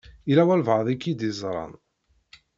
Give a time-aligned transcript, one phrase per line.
[0.29, 1.73] Yella walebɛaḍ i k-id-yeẓṛan.